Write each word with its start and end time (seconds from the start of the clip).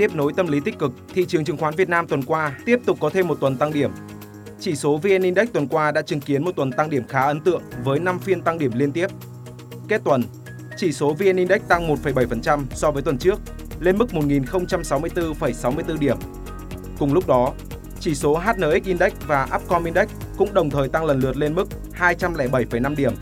Tiếp 0.00 0.14
nối 0.14 0.32
tâm 0.32 0.48
lý 0.48 0.60
tích 0.60 0.78
cực, 0.78 0.92
thị 1.14 1.24
trường 1.28 1.44
chứng 1.44 1.56
khoán 1.56 1.74
Việt 1.74 1.88
Nam 1.88 2.06
tuần 2.06 2.22
qua 2.22 2.56
tiếp 2.64 2.80
tục 2.86 2.98
có 3.00 3.10
thêm 3.10 3.28
một 3.28 3.40
tuần 3.40 3.56
tăng 3.56 3.72
điểm. 3.72 3.90
Chỉ 4.60 4.76
số 4.76 4.96
VN 4.96 5.22
Index 5.22 5.48
tuần 5.52 5.68
qua 5.68 5.90
đã 5.90 6.02
chứng 6.02 6.20
kiến 6.20 6.44
một 6.44 6.50
tuần 6.56 6.72
tăng 6.72 6.90
điểm 6.90 7.02
khá 7.08 7.22
ấn 7.22 7.40
tượng 7.40 7.62
với 7.84 7.98
5 7.98 8.18
phiên 8.18 8.42
tăng 8.42 8.58
điểm 8.58 8.72
liên 8.74 8.92
tiếp. 8.92 9.06
Kết 9.88 10.00
tuần, 10.04 10.22
chỉ 10.76 10.92
số 10.92 11.12
VN 11.12 11.36
Index 11.36 11.60
tăng 11.68 11.94
1,7% 11.94 12.64
so 12.70 12.90
với 12.90 13.02
tuần 13.02 13.18
trước, 13.18 13.40
lên 13.80 13.98
mức 13.98 14.08
1064,64 14.12 15.98
điểm. 15.98 16.16
Cùng 16.98 17.14
lúc 17.14 17.26
đó, 17.26 17.52
chỉ 18.00 18.14
số 18.14 18.38
HNX 18.38 18.84
Index 18.84 19.12
và 19.26 19.48
Upcom 19.56 19.84
Index 19.84 20.08
cũng 20.36 20.54
đồng 20.54 20.70
thời 20.70 20.88
tăng 20.88 21.04
lần 21.04 21.20
lượt 21.20 21.36
lên 21.36 21.54
mức 21.54 21.68
207,5 21.98 22.96
điểm, 22.96 23.12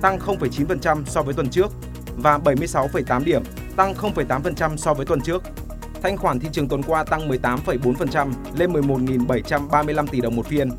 tăng 0.00 0.18
0,9% 0.18 1.04
so 1.04 1.22
với 1.22 1.34
tuần 1.34 1.48
trước 1.48 1.72
và 2.16 2.38
76,8 2.38 3.24
điểm, 3.24 3.42
tăng 3.76 3.94
0,8% 3.94 4.76
so 4.76 4.94
với 4.94 5.06
tuần 5.06 5.20
trước. 5.20 5.42
Thanh 6.06 6.16
khoản 6.16 6.38
thị 6.38 6.48
trường 6.52 6.68
tuần 6.68 6.82
qua 6.82 7.04
tăng 7.04 7.28
18,4% 7.28 8.30
lên 8.56 8.72
11.735 8.72 10.06
tỷ 10.06 10.20
đồng 10.20 10.36
một 10.36 10.46
phiên. 10.46 10.70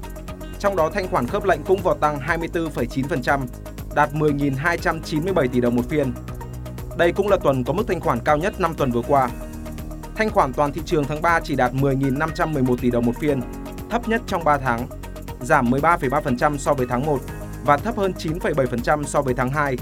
Trong 0.59 0.75
đó 0.75 0.89
thanh 0.94 1.08
khoản 1.08 1.28
khớp 1.28 1.44
lệnh 1.44 1.64
cũng 1.64 1.81
vào 1.84 1.95
tăng 1.95 2.19
24,9%, 2.19 3.39
đạt 3.95 4.14
10.297 4.14 5.47
tỷ 5.47 5.61
đồng 5.61 5.75
một 5.75 5.89
phiên. 5.89 6.14
Đây 6.97 7.11
cũng 7.11 7.28
là 7.28 7.38
tuần 7.44 7.64
có 7.64 7.73
mức 7.73 7.84
thanh 7.88 8.00
khoản 8.00 8.19
cao 8.19 8.38
nhất 8.38 8.59
5 8.59 8.73
tuần 8.73 8.92
vừa 8.92 9.02
qua. 9.08 9.30
Thanh 10.16 10.30
khoản 10.30 10.53
toàn 10.53 10.72
thị 10.72 10.81
trường 10.86 11.03
tháng 11.03 11.22
3 11.22 11.39
chỉ 11.39 11.56
đạt 11.56 11.73
10.511 11.73 12.78
tỷ 12.78 12.91
đồng 12.91 13.06
một 13.06 13.16
phiên, 13.19 13.41
thấp 13.89 14.09
nhất 14.09 14.22
trong 14.28 14.44
3 14.44 14.58
tháng, 14.58 14.88
giảm 15.41 15.72
13,3% 15.72 16.58
so 16.58 16.73
với 16.73 16.88
tháng 16.89 17.06
1 17.06 17.19
và 17.66 17.78
thấp 17.78 17.97
hơn 17.97 18.14
9,7% 18.17 19.03
so 19.03 19.22
với 19.22 19.34
tháng 19.34 19.50
2. 19.50 19.78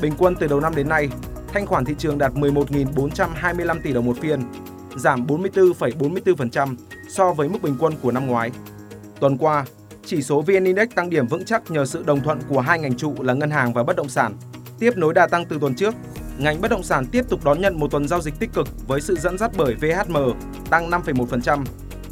Bình 0.00 0.12
quân 0.18 0.34
từ 0.40 0.46
đầu 0.46 0.60
năm 0.60 0.74
đến 0.74 0.88
nay, 0.88 1.08
thanh 1.52 1.66
khoản 1.66 1.84
thị 1.84 1.94
trường 1.98 2.18
đạt 2.18 2.32
11.425 2.32 3.80
tỷ 3.82 3.92
đồng 3.92 4.06
một 4.06 4.16
phiên, 4.20 4.40
giảm 4.96 5.26
44,44% 5.26 6.76
so 7.08 7.32
với 7.32 7.48
mức 7.48 7.62
bình 7.62 7.76
quân 7.78 7.94
của 8.02 8.12
năm 8.12 8.26
ngoái. 8.26 8.50
Tuần 9.20 9.38
qua, 9.38 9.64
chỉ 10.04 10.22
số 10.22 10.40
VN 10.40 10.64
Index 10.64 10.88
tăng 10.94 11.10
điểm 11.10 11.26
vững 11.26 11.44
chắc 11.44 11.70
nhờ 11.70 11.86
sự 11.86 12.02
đồng 12.06 12.20
thuận 12.20 12.40
của 12.48 12.60
hai 12.60 12.78
ngành 12.78 12.96
trụ 12.96 13.14
là 13.18 13.34
ngân 13.34 13.50
hàng 13.50 13.72
và 13.72 13.82
bất 13.82 13.96
động 13.96 14.08
sản. 14.08 14.34
Tiếp 14.78 14.96
nối 14.96 15.14
đà 15.14 15.26
tăng 15.26 15.44
từ 15.44 15.58
tuần 15.60 15.74
trước, 15.74 15.94
ngành 16.38 16.60
bất 16.60 16.70
động 16.70 16.82
sản 16.82 17.06
tiếp 17.06 17.24
tục 17.28 17.44
đón 17.44 17.60
nhận 17.60 17.80
một 17.80 17.90
tuần 17.90 18.08
giao 18.08 18.20
dịch 18.20 18.34
tích 18.38 18.52
cực 18.52 18.68
với 18.86 19.00
sự 19.00 19.16
dẫn 19.16 19.38
dắt 19.38 19.50
bởi 19.56 19.74
VHM 19.74 20.16
tăng 20.70 20.90
5,1%, 20.90 21.64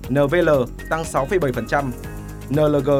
NVL 0.08 0.50
tăng 0.88 1.02
6,7%, 1.02 1.90
NLG 2.50 2.90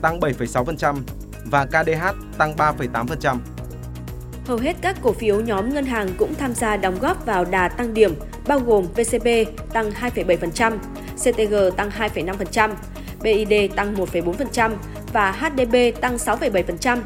tăng 0.00 0.20
7,6% 0.20 0.96
và 1.44 1.66
KDH 1.66 2.04
tăng 2.38 2.56
3,8%. 2.56 3.36
Hầu 4.46 4.56
hết 4.56 4.76
các 4.80 4.96
cổ 5.02 5.12
phiếu 5.12 5.40
nhóm 5.40 5.74
ngân 5.74 5.86
hàng 5.86 6.08
cũng 6.18 6.34
tham 6.34 6.54
gia 6.54 6.76
đóng 6.76 6.98
góp 7.00 7.26
vào 7.26 7.44
đà 7.44 7.68
tăng 7.68 7.94
điểm, 7.94 8.14
bao 8.46 8.58
gồm 8.58 8.86
VCB 8.96 9.28
tăng 9.72 9.90
2,7%, 9.90 10.78
CTG 11.16 11.76
tăng 11.76 11.90
2,5%, 11.90 12.70
BID 13.22 13.74
tăng 13.76 13.94
1,4% 13.94 14.70
và 15.12 15.32
HDB 15.32 15.76
tăng 16.00 16.16
6,7%. 16.16 16.98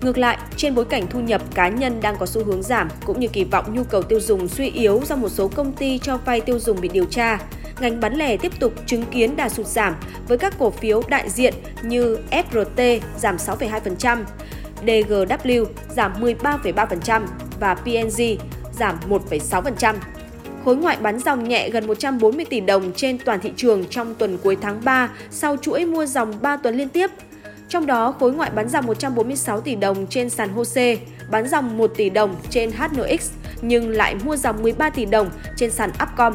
Ngược 0.00 0.18
lại, 0.18 0.38
trên 0.56 0.74
bối 0.74 0.84
cảnh 0.84 1.06
thu 1.10 1.20
nhập 1.20 1.42
cá 1.54 1.68
nhân 1.68 2.00
đang 2.00 2.16
có 2.16 2.26
xu 2.26 2.44
hướng 2.44 2.62
giảm 2.62 2.88
cũng 3.06 3.20
như 3.20 3.28
kỳ 3.28 3.44
vọng 3.44 3.74
nhu 3.74 3.84
cầu 3.84 4.02
tiêu 4.02 4.20
dùng 4.20 4.48
suy 4.48 4.70
yếu 4.70 5.02
do 5.06 5.16
một 5.16 5.28
số 5.28 5.48
công 5.48 5.72
ty 5.72 5.98
cho 5.98 6.16
vay 6.16 6.40
tiêu 6.40 6.58
dùng 6.58 6.80
bị 6.80 6.88
điều 6.88 7.04
tra, 7.04 7.38
ngành 7.80 8.00
bán 8.00 8.14
lẻ 8.14 8.36
tiếp 8.36 8.52
tục 8.60 8.72
chứng 8.86 9.04
kiến 9.04 9.36
đà 9.36 9.48
sụt 9.48 9.66
giảm 9.66 9.96
với 10.28 10.38
các 10.38 10.54
cổ 10.58 10.70
phiếu 10.70 11.02
đại 11.08 11.30
diện 11.30 11.54
như 11.82 12.18
FRT 12.30 13.00
giảm 13.18 13.36
6,2%, 13.36 14.24
DGW 14.86 15.64
giảm 15.96 16.12
13,3% 16.20 17.22
và 17.60 17.74
PNG 17.74 18.22
giảm 18.72 18.98
1,6%. 19.08 19.94
Khối 20.64 20.76
ngoại 20.76 20.96
bán 21.00 21.18
dòng 21.18 21.48
nhẹ 21.48 21.70
gần 21.70 21.86
140 21.86 22.44
tỷ 22.44 22.60
đồng 22.60 22.92
trên 22.92 23.18
toàn 23.18 23.40
thị 23.40 23.52
trường 23.56 23.84
trong 23.90 24.14
tuần 24.14 24.38
cuối 24.42 24.56
tháng 24.60 24.80
3 24.84 25.10
sau 25.30 25.56
chuỗi 25.56 25.84
mua 25.84 26.06
dòng 26.06 26.34
3 26.42 26.56
tuần 26.56 26.74
liên 26.74 26.88
tiếp. 26.88 27.10
Trong 27.68 27.86
đó, 27.86 28.14
khối 28.20 28.32
ngoại 28.32 28.50
bán 28.50 28.68
dòng 28.68 28.86
146 28.86 29.60
tỷ 29.60 29.74
đồng 29.74 30.06
trên 30.06 30.30
sàn 30.30 30.48
HOSE, 30.48 30.96
bán 31.30 31.48
dòng 31.48 31.78
1 31.78 31.90
tỷ 31.96 32.10
đồng 32.10 32.36
trên 32.50 32.70
HNX 32.70 33.30
nhưng 33.62 33.90
lại 33.90 34.14
mua 34.24 34.36
dòng 34.36 34.62
13 34.62 34.90
tỷ 34.90 35.04
đồng 35.04 35.30
trên 35.56 35.70
sàn 35.70 35.90
Upcom. 36.02 36.34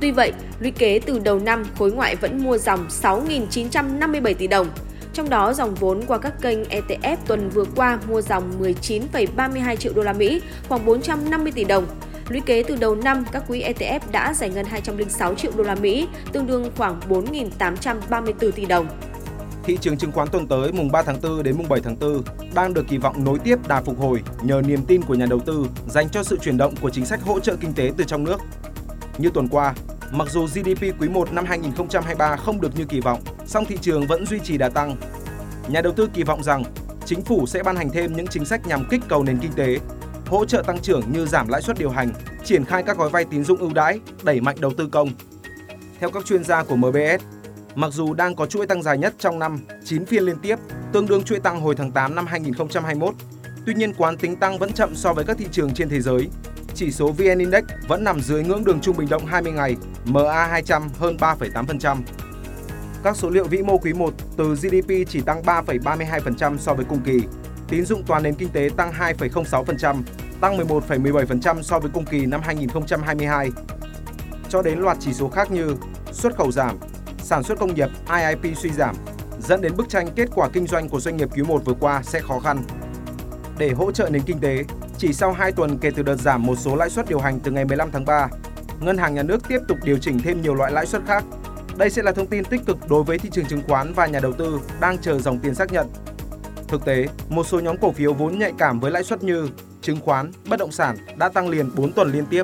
Tuy 0.00 0.10
vậy, 0.10 0.32
lũy 0.60 0.70
kế 0.70 1.00
từ 1.06 1.18
đầu 1.18 1.38
năm 1.38 1.64
khối 1.78 1.92
ngoại 1.92 2.16
vẫn 2.16 2.44
mua 2.44 2.58
dòng 2.58 2.88
6.957 3.02 4.34
tỷ 4.34 4.46
đồng, 4.46 4.66
trong 5.12 5.30
đó, 5.30 5.52
dòng 5.52 5.74
vốn 5.74 6.00
qua 6.06 6.18
các 6.18 6.40
kênh 6.40 6.62
ETF 6.62 7.16
tuần 7.26 7.50
vừa 7.50 7.64
qua 7.76 7.98
mua 8.08 8.22
dòng 8.22 8.62
19,32 8.62 9.76
triệu 9.76 9.92
đô 9.92 10.02
la 10.02 10.12
Mỹ, 10.12 10.42
khoảng 10.68 10.86
450 10.86 11.52
tỷ 11.52 11.64
đồng. 11.64 11.86
Lũy 12.28 12.40
kế 12.40 12.62
từ 12.62 12.76
đầu 12.76 12.94
năm, 12.94 13.24
các 13.32 13.44
quỹ 13.48 13.62
ETF 13.62 14.00
đã 14.12 14.34
giải 14.34 14.50
ngân 14.50 14.66
206 14.66 15.34
triệu 15.34 15.52
đô 15.56 15.62
la 15.62 15.74
Mỹ, 15.74 16.08
tương 16.32 16.46
đương 16.46 16.70
khoảng 16.76 17.00
4.834 17.08 18.50
tỷ 18.50 18.66
đồng. 18.66 18.86
Thị 19.64 19.78
trường 19.80 19.98
chứng 19.98 20.12
khoán 20.12 20.28
tuần 20.28 20.46
tới 20.46 20.72
mùng 20.72 20.92
3 20.92 21.02
tháng 21.02 21.20
4 21.22 21.42
đến 21.42 21.56
mùng 21.58 21.68
7 21.68 21.80
tháng 21.84 21.98
4 21.98 22.22
đang 22.54 22.74
được 22.74 22.88
kỳ 22.88 22.98
vọng 22.98 23.24
nối 23.24 23.38
tiếp 23.38 23.68
đà 23.68 23.82
phục 23.82 23.98
hồi 23.98 24.22
nhờ 24.42 24.62
niềm 24.66 24.84
tin 24.86 25.02
của 25.02 25.14
nhà 25.14 25.26
đầu 25.30 25.40
tư 25.40 25.66
dành 25.88 26.08
cho 26.08 26.22
sự 26.22 26.38
chuyển 26.42 26.56
động 26.56 26.74
của 26.80 26.90
chính 26.90 27.06
sách 27.06 27.22
hỗ 27.22 27.40
trợ 27.40 27.56
kinh 27.60 27.72
tế 27.72 27.92
từ 27.96 28.04
trong 28.04 28.24
nước. 28.24 28.40
Như 29.18 29.30
tuần 29.34 29.48
qua, 29.48 29.74
Mặc 30.12 30.28
dù 30.30 30.46
GDP 30.46 31.00
quý 31.00 31.08
1 31.08 31.32
năm 31.32 31.44
2023 31.44 32.36
không 32.36 32.60
được 32.60 32.76
như 32.76 32.84
kỳ 32.84 33.00
vọng, 33.00 33.20
song 33.50 33.64
thị 33.64 33.78
trường 33.80 34.06
vẫn 34.06 34.26
duy 34.26 34.38
trì 34.38 34.58
đà 34.58 34.68
tăng. 34.68 34.96
Nhà 35.68 35.80
đầu 35.80 35.92
tư 35.92 36.08
kỳ 36.14 36.22
vọng 36.22 36.42
rằng 36.42 36.62
chính 37.04 37.22
phủ 37.22 37.46
sẽ 37.46 37.62
ban 37.62 37.76
hành 37.76 37.90
thêm 37.90 38.16
những 38.16 38.26
chính 38.26 38.44
sách 38.44 38.66
nhằm 38.66 38.84
kích 38.90 39.00
cầu 39.08 39.24
nền 39.24 39.38
kinh 39.38 39.52
tế, 39.52 39.78
hỗ 40.26 40.44
trợ 40.44 40.62
tăng 40.66 40.80
trưởng 40.80 41.02
như 41.12 41.26
giảm 41.26 41.48
lãi 41.48 41.62
suất 41.62 41.78
điều 41.78 41.90
hành, 41.90 42.12
triển 42.44 42.64
khai 42.64 42.82
các 42.82 42.98
gói 42.98 43.10
vay 43.10 43.24
tín 43.24 43.44
dụng 43.44 43.58
ưu 43.58 43.72
đãi, 43.74 44.00
đẩy 44.22 44.40
mạnh 44.40 44.56
đầu 44.60 44.72
tư 44.76 44.88
công. 44.92 45.10
Theo 46.00 46.10
các 46.10 46.24
chuyên 46.24 46.44
gia 46.44 46.62
của 46.62 46.76
MBS, 46.76 47.22
mặc 47.74 47.92
dù 47.92 48.14
đang 48.14 48.34
có 48.34 48.46
chuỗi 48.46 48.66
tăng 48.66 48.82
dài 48.82 48.98
nhất 48.98 49.14
trong 49.18 49.38
năm, 49.38 49.60
9 49.84 50.06
phiên 50.06 50.22
liên 50.22 50.38
tiếp, 50.38 50.56
tương 50.92 51.06
đương 51.06 51.22
chuỗi 51.22 51.38
tăng 51.38 51.60
hồi 51.60 51.74
tháng 51.74 51.90
8 51.90 52.14
năm 52.14 52.26
2021, 52.26 53.14
tuy 53.66 53.74
nhiên 53.74 53.94
quán 53.94 54.16
tính 54.16 54.36
tăng 54.36 54.58
vẫn 54.58 54.72
chậm 54.72 54.94
so 54.94 55.12
với 55.12 55.24
các 55.24 55.38
thị 55.38 55.46
trường 55.52 55.74
trên 55.74 55.88
thế 55.88 56.00
giới 56.00 56.28
chỉ 56.74 56.92
số 56.92 57.12
VN 57.12 57.38
Index 57.38 57.64
vẫn 57.88 58.04
nằm 58.04 58.20
dưới 58.20 58.44
ngưỡng 58.44 58.64
đường 58.64 58.80
trung 58.80 58.96
bình 58.96 59.08
động 59.08 59.26
20 59.26 59.52
ngày 59.52 59.76
MA200 60.06 60.88
hơn 60.98 61.16
3,8%. 61.16 61.96
Các 63.04 63.16
số 63.16 63.30
liệu 63.30 63.44
vĩ 63.44 63.62
mô 63.62 63.78
quý 63.78 63.92
1 63.92 64.14
từ 64.36 64.54
GDP 64.54 65.08
chỉ 65.08 65.20
tăng 65.20 65.42
3,32% 65.42 66.56
so 66.56 66.74
với 66.74 66.84
cùng 66.84 67.00
kỳ, 67.04 67.20
tín 67.68 67.84
dụng 67.84 68.02
toàn 68.06 68.22
nền 68.22 68.34
kinh 68.34 68.48
tế 68.48 68.70
tăng 68.76 68.92
2,06%, 68.92 70.02
tăng 70.40 70.58
11,17% 70.58 71.62
so 71.62 71.78
với 71.78 71.90
cùng 71.94 72.04
kỳ 72.04 72.26
năm 72.26 72.40
2022. 72.44 73.50
Cho 74.48 74.62
đến 74.62 74.78
loạt 74.78 74.96
chỉ 75.00 75.12
số 75.12 75.28
khác 75.28 75.50
như 75.50 75.76
xuất 76.12 76.36
khẩu 76.36 76.52
giảm, 76.52 76.78
sản 77.18 77.42
xuất 77.42 77.58
công 77.58 77.74
nghiệp 77.74 77.88
IIP 78.14 78.56
suy 78.56 78.70
giảm, 78.70 78.96
dẫn 79.40 79.60
đến 79.60 79.76
bức 79.76 79.88
tranh 79.88 80.08
kết 80.16 80.28
quả 80.34 80.48
kinh 80.52 80.66
doanh 80.66 80.88
của 80.88 81.00
doanh 81.00 81.16
nghiệp 81.16 81.28
quý 81.36 81.42
1 81.42 81.64
vừa 81.64 81.74
qua 81.80 82.02
sẽ 82.02 82.20
khó 82.20 82.38
khăn. 82.38 82.62
Để 83.58 83.70
hỗ 83.70 83.92
trợ 83.92 84.08
nền 84.10 84.22
kinh 84.22 84.40
tế, 84.40 84.64
chỉ 84.98 85.12
sau 85.12 85.32
2 85.32 85.52
tuần 85.52 85.78
kể 85.78 85.90
từ 85.96 86.02
đợt 86.02 86.16
giảm 86.16 86.46
một 86.46 86.58
số 86.58 86.76
lãi 86.76 86.90
suất 86.90 87.08
điều 87.08 87.18
hành 87.18 87.40
từ 87.40 87.50
ngày 87.50 87.64
15 87.64 87.90
tháng 87.92 88.04
3, 88.04 88.28
Ngân 88.80 88.98
hàng 88.98 89.14
Nhà 89.14 89.22
nước 89.22 89.48
tiếp 89.48 89.58
tục 89.68 89.78
điều 89.84 89.98
chỉnh 89.98 90.18
thêm 90.24 90.42
nhiều 90.42 90.54
loại 90.54 90.72
lãi 90.72 90.86
suất 90.86 91.02
khác. 91.06 91.24
Đây 91.80 91.90
sẽ 91.90 92.02
là 92.02 92.12
thông 92.12 92.26
tin 92.26 92.44
tích 92.44 92.60
cực 92.66 92.78
đối 92.88 93.02
với 93.02 93.18
thị 93.18 93.30
trường 93.32 93.44
chứng 93.44 93.62
khoán 93.68 93.92
và 93.92 94.06
nhà 94.06 94.20
đầu 94.20 94.32
tư 94.32 94.60
đang 94.80 94.98
chờ 94.98 95.18
dòng 95.18 95.38
tiền 95.38 95.54
xác 95.54 95.72
nhận. 95.72 95.86
Thực 96.68 96.84
tế, 96.84 97.06
một 97.28 97.46
số 97.46 97.60
nhóm 97.60 97.76
cổ 97.76 97.92
phiếu 97.92 98.12
vốn 98.12 98.38
nhạy 98.38 98.52
cảm 98.58 98.80
với 98.80 98.90
lãi 98.90 99.04
suất 99.04 99.22
như 99.22 99.48
chứng 99.82 100.00
khoán, 100.00 100.32
bất 100.48 100.58
động 100.58 100.72
sản 100.72 100.96
đã 101.16 101.28
tăng 101.28 101.48
liền 101.48 101.74
4 101.74 101.92
tuần 101.92 102.12
liên 102.12 102.24
tiếp. 102.30 102.42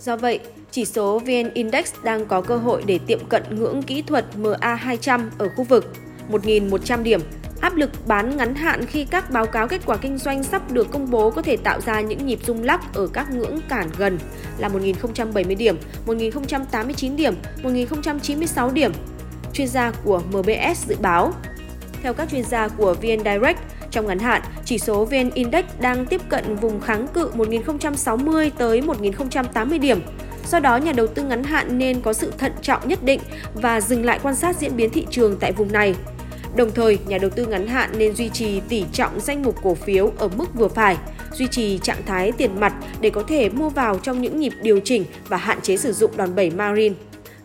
Do 0.00 0.16
vậy, 0.16 0.40
chỉ 0.70 0.84
số 0.84 1.18
VN 1.18 1.50
Index 1.54 1.94
đang 2.02 2.26
có 2.26 2.40
cơ 2.40 2.56
hội 2.56 2.82
để 2.86 2.98
tiệm 3.06 3.28
cận 3.28 3.42
ngưỡng 3.50 3.82
kỹ 3.82 4.02
thuật 4.02 4.24
MA200 4.36 5.28
ở 5.38 5.48
khu 5.56 5.64
vực 5.64 5.92
1.100 6.30 7.02
điểm 7.02 7.20
Áp 7.60 7.76
lực 7.76 7.90
bán 8.06 8.36
ngắn 8.36 8.54
hạn 8.54 8.86
khi 8.86 9.04
các 9.04 9.30
báo 9.30 9.46
cáo 9.46 9.68
kết 9.68 9.80
quả 9.86 9.96
kinh 9.96 10.18
doanh 10.18 10.42
sắp 10.42 10.72
được 10.72 10.90
công 10.90 11.10
bố 11.10 11.30
có 11.30 11.42
thể 11.42 11.56
tạo 11.56 11.80
ra 11.80 12.00
những 12.00 12.26
nhịp 12.26 12.38
rung 12.46 12.62
lắc 12.62 12.94
ở 12.94 13.06
các 13.06 13.30
ngưỡng 13.30 13.58
cản 13.68 13.88
gần 13.98 14.18
là 14.58 14.68
1.070 14.68 15.56
điểm, 15.56 15.78
1.089 16.06 17.16
điểm, 17.16 17.34
1.096 17.62 18.72
điểm. 18.72 18.92
Chuyên 19.52 19.68
gia 19.68 19.90
của 19.90 20.20
MBS 20.30 20.86
dự 20.88 20.96
báo. 21.00 21.32
Theo 22.02 22.14
các 22.14 22.28
chuyên 22.30 22.44
gia 22.44 22.68
của 22.68 22.94
VN 22.94 23.18
Direct, 23.24 23.58
Trong 23.90 24.06
ngắn 24.06 24.18
hạn, 24.18 24.42
chỉ 24.64 24.78
số 24.78 25.04
VN 25.04 25.30
Index 25.34 25.64
đang 25.80 26.06
tiếp 26.06 26.20
cận 26.28 26.56
vùng 26.56 26.80
kháng 26.80 27.06
cự 27.08 27.30
1060 27.34 28.52
tới 28.58 28.82
1080 28.82 29.78
điểm. 29.78 30.00
Do 30.48 30.60
đó, 30.60 30.76
nhà 30.76 30.92
đầu 30.92 31.06
tư 31.06 31.22
ngắn 31.22 31.44
hạn 31.44 31.78
nên 31.78 32.00
có 32.00 32.12
sự 32.12 32.32
thận 32.38 32.52
trọng 32.62 32.88
nhất 32.88 33.02
định 33.02 33.20
và 33.54 33.80
dừng 33.80 34.04
lại 34.04 34.20
quan 34.22 34.34
sát 34.34 34.56
diễn 34.56 34.76
biến 34.76 34.90
thị 34.90 35.06
trường 35.10 35.36
tại 35.40 35.52
vùng 35.52 35.72
này. 35.72 35.94
Đồng 36.56 36.72
thời, 36.72 36.98
nhà 37.06 37.18
đầu 37.18 37.30
tư 37.30 37.46
ngắn 37.46 37.66
hạn 37.66 37.90
nên 37.98 38.14
duy 38.14 38.28
trì 38.28 38.60
tỷ 38.68 38.84
trọng 38.92 39.20
danh 39.20 39.42
mục 39.42 39.56
cổ 39.62 39.74
phiếu 39.74 40.12
ở 40.18 40.28
mức 40.28 40.54
vừa 40.54 40.68
phải, 40.68 40.96
duy 41.32 41.46
trì 41.50 41.78
trạng 41.78 42.02
thái 42.06 42.32
tiền 42.32 42.60
mặt 42.60 42.74
để 43.00 43.10
có 43.10 43.22
thể 43.22 43.48
mua 43.48 43.68
vào 43.68 43.98
trong 43.98 44.22
những 44.22 44.40
nhịp 44.40 44.52
điều 44.62 44.80
chỉnh 44.84 45.04
và 45.28 45.36
hạn 45.36 45.60
chế 45.60 45.76
sử 45.76 45.92
dụng 45.92 46.16
đòn 46.16 46.34
bẩy 46.34 46.50
margin. 46.50 46.94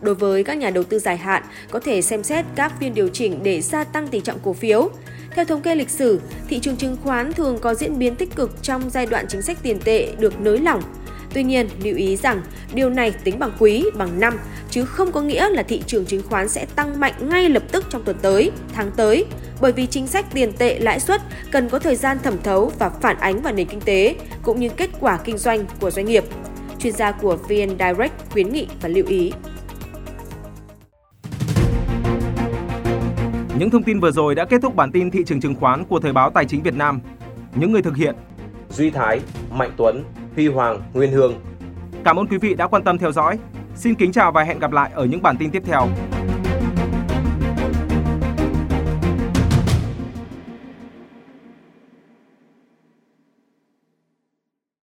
Đối 0.00 0.14
với 0.14 0.44
các 0.44 0.54
nhà 0.54 0.70
đầu 0.70 0.84
tư 0.84 0.98
dài 0.98 1.16
hạn, 1.16 1.42
có 1.70 1.80
thể 1.80 2.02
xem 2.02 2.22
xét 2.22 2.44
các 2.54 2.72
phiên 2.80 2.94
điều 2.94 3.08
chỉnh 3.08 3.40
để 3.42 3.60
gia 3.60 3.84
tăng 3.84 4.08
tỷ 4.08 4.20
trọng 4.20 4.38
cổ 4.42 4.52
phiếu. 4.52 4.90
Theo 5.34 5.44
thống 5.44 5.62
kê 5.62 5.74
lịch 5.74 5.90
sử, 5.90 6.20
thị 6.48 6.58
trường 6.58 6.76
chứng 6.76 6.96
khoán 7.04 7.32
thường 7.32 7.58
có 7.58 7.74
diễn 7.74 7.98
biến 7.98 8.14
tích 8.14 8.36
cực 8.36 8.62
trong 8.62 8.90
giai 8.90 9.06
đoạn 9.06 9.26
chính 9.28 9.42
sách 9.42 9.58
tiền 9.62 9.78
tệ 9.84 10.08
được 10.18 10.40
nới 10.40 10.58
lỏng. 10.58 10.82
Tuy 11.34 11.42
nhiên, 11.42 11.68
lưu 11.82 11.96
ý 11.96 12.16
rằng 12.16 12.42
điều 12.74 12.90
này 12.90 13.12
tính 13.24 13.38
bằng 13.38 13.52
quý, 13.58 13.84
bằng 13.94 14.20
năm, 14.20 14.38
chứ 14.70 14.84
không 14.84 15.12
có 15.12 15.20
nghĩa 15.20 15.50
là 15.50 15.62
thị 15.62 15.82
trường 15.86 16.06
chứng 16.06 16.22
khoán 16.28 16.48
sẽ 16.48 16.66
tăng 16.74 17.00
mạnh 17.00 17.12
ngay 17.20 17.48
lập 17.48 17.62
tức 17.72 17.84
trong 17.90 18.02
tuần 18.04 18.16
tới, 18.22 18.50
tháng 18.72 18.90
tới, 18.96 19.24
bởi 19.60 19.72
vì 19.72 19.86
chính 19.86 20.06
sách 20.06 20.26
tiền 20.34 20.52
tệ 20.58 20.78
lãi 20.78 21.00
suất 21.00 21.22
cần 21.50 21.68
có 21.68 21.78
thời 21.78 21.96
gian 21.96 22.18
thẩm 22.22 22.34
thấu 22.42 22.72
và 22.78 22.90
phản 22.90 23.16
ánh 23.16 23.42
vào 23.42 23.52
nền 23.52 23.66
kinh 23.66 23.80
tế, 23.80 24.16
cũng 24.42 24.60
như 24.60 24.68
kết 24.68 24.90
quả 25.00 25.18
kinh 25.24 25.38
doanh 25.38 25.64
của 25.80 25.90
doanh 25.90 26.06
nghiệp. 26.06 26.24
Chuyên 26.78 26.92
gia 26.92 27.12
của 27.12 27.36
VN 27.36 27.68
Direct 27.68 28.12
khuyến 28.30 28.52
nghị 28.52 28.66
và 28.80 28.88
lưu 28.88 29.04
ý. 29.08 29.32
Những 33.58 33.70
thông 33.70 33.82
tin 33.82 34.00
vừa 34.00 34.10
rồi 34.10 34.34
đã 34.34 34.44
kết 34.44 34.62
thúc 34.62 34.76
bản 34.76 34.92
tin 34.92 35.10
thị 35.10 35.24
trường 35.26 35.40
chứng 35.40 35.54
khoán 35.54 35.84
của 35.84 36.00
Thời 36.00 36.12
báo 36.12 36.30
Tài 36.30 36.44
chính 36.44 36.62
Việt 36.62 36.74
Nam. 36.74 37.00
Những 37.54 37.72
người 37.72 37.82
thực 37.82 37.96
hiện 37.96 38.14
Duy 38.70 38.90
Thái, 38.90 39.20
Mạnh 39.50 39.70
Tuấn, 39.76 40.04
Huy 40.34 40.48
Hoàng, 40.48 40.82
Nguyên 40.94 41.12
Hương. 41.12 41.34
Cảm 42.04 42.16
ơn 42.16 42.26
quý 42.26 42.38
vị 42.38 42.54
đã 42.54 42.66
quan 42.66 42.84
tâm 42.84 42.98
theo 42.98 43.12
dõi. 43.12 43.38
Xin 43.74 43.94
kính 43.94 44.12
chào 44.12 44.32
và 44.32 44.42
hẹn 44.42 44.58
gặp 44.58 44.72
lại 44.72 44.90
ở 44.94 45.04
những 45.04 45.22
bản 45.22 45.36
tin 45.36 45.50
tiếp 45.50 45.62
theo. 45.66 45.88